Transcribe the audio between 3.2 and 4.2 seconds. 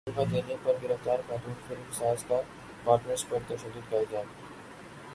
پر تشدد کا